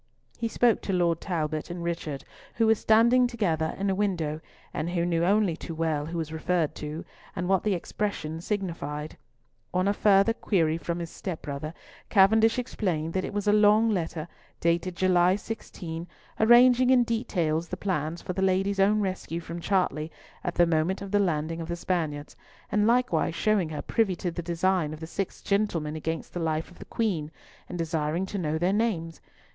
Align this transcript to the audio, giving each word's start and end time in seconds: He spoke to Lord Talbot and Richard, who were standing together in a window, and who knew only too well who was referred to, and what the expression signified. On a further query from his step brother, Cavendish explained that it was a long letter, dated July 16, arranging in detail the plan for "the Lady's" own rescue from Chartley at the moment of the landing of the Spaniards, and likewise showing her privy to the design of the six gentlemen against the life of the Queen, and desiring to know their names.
He 0.39 0.47
spoke 0.47 0.81
to 0.81 0.93
Lord 0.93 1.21
Talbot 1.21 1.69
and 1.69 1.83
Richard, 1.83 2.23
who 2.55 2.65
were 2.65 2.73
standing 2.73 3.27
together 3.27 3.75
in 3.77 3.87
a 3.87 3.93
window, 3.93 4.41
and 4.73 4.89
who 4.89 5.05
knew 5.05 5.23
only 5.23 5.55
too 5.55 5.75
well 5.75 6.07
who 6.07 6.17
was 6.17 6.33
referred 6.33 6.73
to, 6.77 7.05
and 7.35 7.47
what 7.47 7.61
the 7.61 7.75
expression 7.75 8.41
signified. 8.41 9.15
On 9.75 9.87
a 9.87 9.93
further 9.93 10.33
query 10.33 10.79
from 10.79 10.97
his 10.97 11.11
step 11.11 11.43
brother, 11.43 11.75
Cavendish 12.09 12.57
explained 12.57 13.13
that 13.13 13.23
it 13.23 13.31
was 13.31 13.47
a 13.47 13.53
long 13.53 13.91
letter, 13.91 14.27
dated 14.59 14.95
July 14.95 15.35
16, 15.35 16.07
arranging 16.39 16.89
in 16.89 17.03
detail 17.03 17.61
the 17.61 17.77
plan 17.77 18.15
for 18.17 18.33
"the 18.33 18.41
Lady's" 18.41 18.79
own 18.79 19.01
rescue 19.01 19.39
from 19.39 19.59
Chartley 19.61 20.11
at 20.43 20.55
the 20.55 20.65
moment 20.65 21.03
of 21.03 21.11
the 21.11 21.19
landing 21.19 21.61
of 21.61 21.67
the 21.67 21.75
Spaniards, 21.75 22.35
and 22.71 22.87
likewise 22.87 23.35
showing 23.35 23.69
her 23.69 23.83
privy 23.83 24.15
to 24.15 24.31
the 24.31 24.41
design 24.41 24.93
of 24.95 24.99
the 24.99 25.05
six 25.05 25.43
gentlemen 25.43 25.95
against 25.95 26.33
the 26.33 26.39
life 26.39 26.71
of 26.71 26.79
the 26.79 26.85
Queen, 26.85 27.29
and 27.69 27.77
desiring 27.77 28.25
to 28.25 28.39
know 28.39 28.57
their 28.57 28.73
names. 28.73 29.21